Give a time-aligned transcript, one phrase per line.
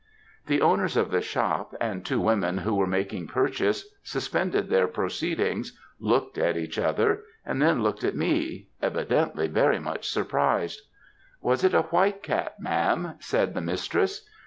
[0.47, 5.77] "The owners of the shop, and two women who were making purchases, suspended their proceedings,
[5.99, 10.81] looked at each other, and then looked at me, evidently very much surprised.
[11.39, 14.27] "'Was it a white cat, ma'am?' said the mistress.